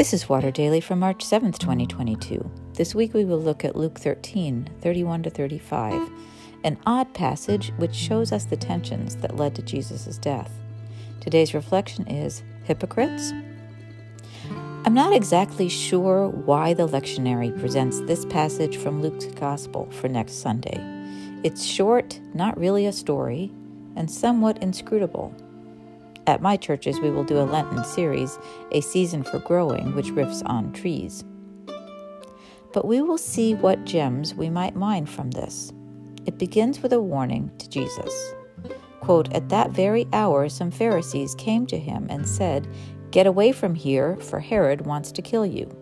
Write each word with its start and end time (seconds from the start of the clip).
This 0.00 0.14
is 0.14 0.30
Water 0.30 0.50
Daily 0.50 0.80
for 0.80 0.96
March 0.96 1.22
7th, 1.22 1.58
2022. 1.58 2.50
This 2.72 2.94
week 2.94 3.12
we 3.12 3.26
will 3.26 3.38
look 3.38 3.66
at 3.66 3.76
Luke 3.76 3.98
13, 3.98 4.70
31 4.80 5.24
to 5.24 5.28
35, 5.28 6.10
an 6.64 6.78
odd 6.86 7.12
passage 7.12 7.70
which 7.76 7.94
shows 7.94 8.32
us 8.32 8.46
the 8.46 8.56
tensions 8.56 9.16
that 9.16 9.36
led 9.36 9.54
to 9.56 9.62
Jesus' 9.62 10.16
death. 10.16 10.50
Today's 11.20 11.52
reflection 11.52 12.06
is 12.06 12.42
hypocrites. 12.64 13.34
I'm 14.86 14.94
not 14.94 15.12
exactly 15.12 15.68
sure 15.68 16.28
why 16.28 16.72
the 16.72 16.88
lectionary 16.88 17.54
presents 17.60 18.00
this 18.00 18.24
passage 18.24 18.78
from 18.78 19.02
Luke's 19.02 19.26
Gospel 19.26 19.90
for 19.90 20.08
next 20.08 20.40
Sunday. 20.40 20.80
It's 21.44 21.62
short, 21.62 22.18
not 22.32 22.58
really 22.58 22.86
a 22.86 22.92
story, 22.92 23.52
and 23.96 24.10
somewhat 24.10 24.62
inscrutable. 24.62 25.36
At 26.26 26.42
my 26.42 26.56
churches, 26.56 27.00
we 27.00 27.10
will 27.10 27.24
do 27.24 27.38
a 27.38 27.44
Lenten 27.44 27.84
series, 27.84 28.38
A 28.72 28.80
Season 28.80 29.22
for 29.22 29.38
Growing, 29.38 29.94
which 29.94 30.06
riffs 30.08 30.42
on 30.46 30.72
trees. 30.72 31.24
But 32.72 32.86
we 32.86 33.00
will 33.00 33.18
see 33.18 33.54
what 33.54 33.84
gems 33.84 34.34
we 34.34 34.48
might 34.48 34.76
mine 34.76 35.06
from 35.06 35.30
this. 35.30 35.72
It 36.26 36.38
begins 36.38 36.82
with 36.82 36.92
a 36.92 37.00
warning 37.00 37.50
to 37.58 37.68
Jesus. 37.68 38.34
Quote, 39.00 39.32
At 39.32 39.48
that 39.48 39.70
very 39.70 40.06
hour, 40.12 40.48
some 40.48 40.70
Pharisees 40.70 41.34
came 41.34 41.66
to 41.66 41.78
him 41.78 42.06
and 42.10 42.28
said, 42.28 42.68
Get 43.10 43.26
away 43.26 43.50
from 43.52 43.74
here, 43.74 44.16
for 44.16 44.38
Herod 44.38 44.82
wants 44.82 45.10
to 45.12 45.22
kill 45.22 45.46
you. 45.46 45.74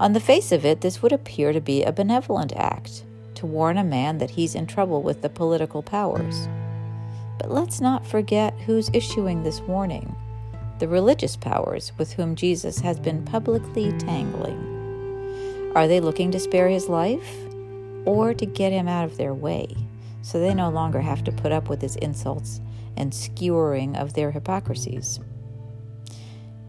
On 0.00 0.12
the 0.12 0.20
face 0.20 0.50
of 0.50 0.64
it, 0.64 0.80
this 0.80 1.02
would 1.02 1.12
appear 1.12 1.52
to 1.52 1.60
be 1.60 1.82
a 1.82 1.92
benevolent 1.92 2.52
act, 2.56 3.04
to 3.34 3.46
warn 3.46 3.76
a 3.78 3.84
man 3.84 4.18
that 4.18 4.30
he's 4.30 4.54
in 4.54 4.66
trouble 4.66 5.02
with 5.02 5.22
the 5.22 5.28
political 5.28 5.82
powers. 5.82 6.48
But 7.38 7.50
let's 7.50 7.80
not 7.80 8.06
forget 8.06 8.52
who's 8.66 8.90
issuing 8.92 9.42
this 9.42 9.60
warning 9.60 10.14
the 10.78 10.86
religious 10.86 11.34
powers 11.34 11.90
with 11.98 12.12
whom 12.12 12.36
Jesus 12.36 12.78
has 12.78 13.00
been 13.00 13.24
publicly 13.24 13.90
tangling. 13.98 15.72
Are 15.74 15.88
they 15.88 15.98
looking 15.98 16.30
to 16.30 16.38
spare 16.38 16.68
his 16.68 16.88
life 16.88 17.36
or 18.04 18.32
to 18.32 18.46
get 18.46 18.70
him 18.70 18.86
out 18.86 19.04
of 19.04 19.16
their 19.16 19.34
way 19.34 19.74
so 20.22 20.38
they 20.38 20.54
no 20.54 20.68
longer 20.68 21.00
have 21.00 21.24
to 21.24 21.32
put 21.32 21.50
up 21.50 21.68
with 21.68 21.82
his 21.82 21.96
insults 21.96 22.60
and 22.96 23.12
skewering 23.12 23.96
of 23.96 24.12
their 24.12 24.30
hypocrisies? 24.30 25.18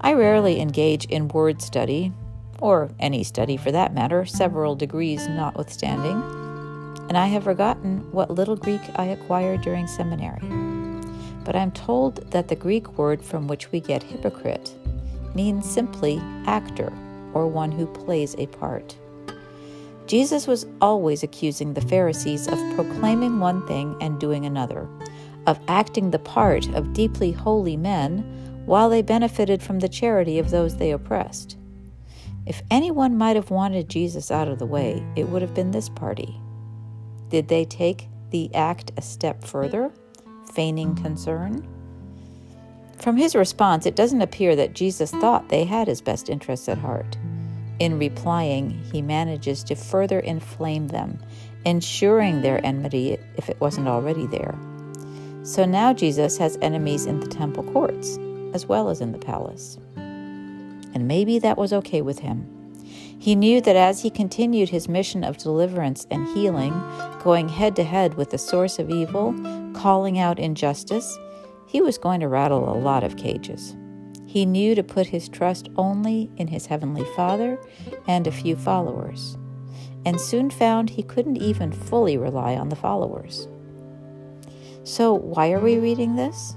I 0.01 0.13
rarely 0.13 0.59
engage 0.59 1.05
in 1.05 1.27
word 1.27 1.61
study, 1.61 2.11
or 2.59 2.89
any 2.99 3.23
study 3.23 3.57
for 3.57 3.71
that 3.71 3.93
matter, 3.93 4.25
several 4.25 4.75
degrees 4.75 5.27
notwithstanding 5.27 6.39
and 7.09 7.17
I 7.17 7.25
have 7.25 7.43
forgotten 7.43 8.07
what 8.11 8.29
little 8.29 8.55
Greek 8.55 8.81
I 8.95 9.05
acquired 9.05 9.61
during 9.61 9.87
seminary. 9.87 10.68
But 11.49 11.55
I'm 11.55 11.71
told 11.71 12.17
that 12.29 12.47
the 12.47 12.55
Greek 12.55 12.95
word 12.95 13.25
from 13.25 13.47
which 13.47 13.71
we 13.71 13.79
get 13.79 14.03
hypocrite 14.03 14.71
means 15.33 15.67
simply 15.67 16.21
actor 16.45 16.93
or 17.33 17.47
one 17.47 17.71
who 17.71 17.87
plays 17.87 18.35
a 18.37 18.45
part. 18.45 18.95
Jesus 20.05 20.45
was 20.45 20.67
always 20.79 21.23
accusing 21.23 21.73
the 21.73 21.81
Pharisees 21.81 22.47
of 22.47 22.59
proclaiming 22.75 23.39
one 23.39 23.65
thing 23.65 23.97
and 23.99 24.19
doing 24.19 24.45
another, 24.45 24.87
of 25.47 25.59
acting 25.67 26.11
the 26.11 26.19
part 26.19 26.67
of 26.75 26.93
deeply 26.93 27.31
holy 27.31 27.75
men 27.75 28.19
while 28.67 28.87
they 28.87 29.01
benefited 29.01 29.63
from 29.63 29.79
the 29.79 29.89
charity 29.89 30.37
of 30.37 30.51
those 30.51 30.77
they 30.77 30.91
oppressed. 30.91 31.57
If 32.45 32.61
anyone 32.69 33.17
might 33.17 33.35
have 33.35 33.49
wanted 33.49 33.89
Jesus 33.89 34.29
out 34.29 34.49
of 34.49 34.59
the 34.59 34.67
way, 34.67 35.03
it 35.15 35.29
would 35.29 35.41
have 35.41 35.55
been 35.55 35.71
this 35.71 35.89
party. 35.89 36.39
Did 37.29 37.47
they 37.47 37.65
take 37.65 38.07
the 38.29 38.53
act 38.53 38.91
a 38.97 39.01
step 39.01 39.43
further, 39.43 39.91
feigning 40.51 40.95
concern? 40.95 41.67
From 42.97 43.15
his 43.15 43.35
response, 43.35 43.85
it 43.85 43.95
doesn't 43.95 44.21
appear 44.21 44.55
that 44.55 44.73
Jesus 44.73 45.11
thought 45.11 45.49
they 45.49 45.63
had 45.63 45.87
his 45.87 46.01
best 46.01 46.29
interests 46.29 46.67
at 46.67 46.77
heart. 46.77 47.17
In 47.79 47.97
replying, 47.97 48.71
he 48.91 49.01
manages 49.01 49.63
to 49.65 49.75
further 49.75 50.19
inflame 50.19 50.89
them, 50.89 51.17
ensuring 51.65 52.41
their 52.41 52.63
enmity 52.65 53.17
if 53.37 53.49
it 53.49 53.59
wasn't 53.61 53.87
already 53.87 54.27
there. 54.27 54.53
So 55.43 55.63
now 55.65 55.93
Jesus 55.93 56.37
has 56.37 56.57
enemies 56.61 57.05
in 57.05 57.21
the 57.21 57.27
temple 57.27 57.63
courts 57.71 58.19
as 58.53 58.65
well 58.65 58.89
as 58.89 59.01
in 59.01 59.11
the 59.11 59.17
palace. 59.17 59.77
And 59.95 61.07
maybe 61.07 61.39
that 61.39 61.57
was 61.57 61.71
okay 61.71 62.01
with 62.01 62.19
him. 62.19 62.55
He 63.19 63.35
knew 63.35 63.61
that 63.61 63.75
as 63.75 64.01
he 64.01 64.09
continued 64.09 64.69
his 64.69 64.87
mission 64.87 65.23
of 65.23 65.37
deliverance 65.37 66.07
and 66.09 66.27
healing, 66.29 66.71
going 67.21 67.49
head 67.49 67.75
to 67.75 67.83
head 67.83 68.15
with 68.15 68.31
the 68.31 68.37
source 68.37 68.79
of 68.79 68.89
evil, 68.89 69.33
calling 69.79 70.19
out 70.19 70.37
injustice, 70.39 71.17
he 71.65 71.79
was 71.79 71.97
going 71.97 72.19
to 72.19 72.27
rattle 72.27 72.69
a 72.69 72.77
lot 72.77 73.01
of 73.01 73.15
cages. 73.15 73.75
He 74.25 74.45
knew 74.45 74.75
to 74.75 74.83
put 74.83 75.07
his 75.07 75.29
trust 75.29 75.69
only 75.77 76.29
in 76.35 76.47
his 76.47 76.65
heavenly 76.65 77.05
Father 77.15 77.57
and 78.05 78.27
a 78.27 78.31
few 78.31 78.57
followers, 78.57 79.37
and 80.05 80.19
soon 80.19 80.49
found 80.49 80.89
he 80.89 81.01
couldn't 81.01 81.37
even 81.37 81.71
fully 81.71 82.17
rely 82.17 82.55
on 82.55 82.67
the 82.67 82.75
followers. 82.75 83.47
So, 84.83 85.13
why 85.13 85.53
are 85.53 85.59
we 85.59 85.77
reading 85.77 86.15
this? 86.15 86.55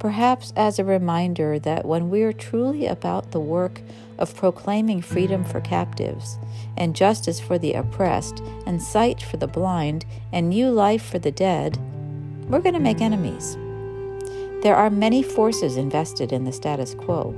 perhaps 0.00 0.50
as 0.56 0.78
a 0.78 0.84
reminder 0.84 1.58
that 1.58 1.84
when 1.84 2.08
we 2.08 2.22
are 2.22 2.32
truly 2.32 2.86
about 2.86 3.30
the 3.30 3.38
work 3.38 3.82
of 4.18 4.34
proclaiming 4.34 5.02
freedom 5.02 5.44
for 5.44 5.60
captives, 5.60 6.38
and 6.76 6.96
justice 6.96 7.38
for 7.38 7.58
the 7.58 7.74
oppressed, 7.74 8.40
and 8.66 8.82
sight 8.82 9.22
for 9.22 9.36
the 9.36 9.46
blind, 9.46 10.06
and 10.32 10.48
new 10.48 10.70
life 10.70 11.04
for 11.04 11.18
the 11.18 11.30
dead, 11.30 11.78
we're 12.50 12.60
going 12.60 12.74
to 12.74 12.80
make 12.80 13.00
enemies. 13.00 13.56
There 14.62 14.76
are 14.76 14.90
many 14.90 15.22
forces 15.22 15.76
invested 15.76 16.32
in 16.32 16.44
the 16.44 16.52
status 16.52 16.94
quo. 16.94 17.34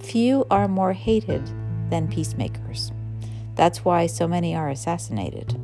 Few 0.00 0.46
are 0.50 0.68
more 0.68 0.92
hated 0.92 1.44
than 1.90 2.08
peacemakers. 2.08 2.92
That's 3.54 3.84
why 3.84 4.06
so 4.06 4.28
many 4.28 4.54
are 4.54 4.68
assassinated. 4.68 5.58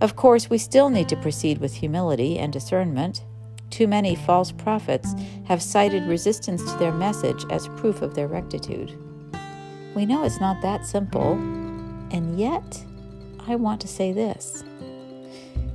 Of 0.00 0.14
course, 0.14 0.50
we 0.50 0.58
still 0.58 0.90
need 0.90 1.08
to 1.08 1.16
proceed 1.16 1.58
with 1.58 1.74
humility 1.74 2.38
and 2.38 2.52
discernment 2.52 3.24
too 3.70 3.86
many 3.86 4.14
false 4.14 4.52
prophets 4.52 5.14
have 5.44 5.62
cited 5.62 6.04
resistance 6.04 6.62
to 6.62 6.78
their 6.78 6.92
message 6.92 7.44
as 7.50 7.68
proof 7.68 8.00
of 8.00 8.14
their 8.14 8.28
rectitude. 8.28 8.96
We 9.94 10.06
know 10.06 10.24
it's 10.24 10.40
not 10.40 10.62
that 10.62 10.86
simple, 10.86 11.32
and 12.10 12.38
yet 12.38 12.84
I 13.46 13.56
want 13.56 13.80
to 13.82 13.88
say 13.88 14.12
this. 14.12 14.64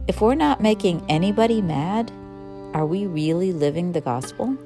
If 0.07 0.19
we're 0.19 0.35
not 0.35 0.61
making 0.61 1.05
anybody 1.09 1.61
mad, 1.61 2.11
are 2.73 2.85
we 2.85 3.05
really 3.05 3.53
living 3.53 3.91
the 3.91 4.01
gospel? 4.01 4.57